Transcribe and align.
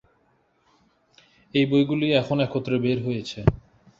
এই 1.53 1.65
বইগুলি 1.71 2.07
এখন 2.21 2.37
একত্রে 2.45 2.75
বের 2.83 2.97
হয়েছে। 3.05 3.39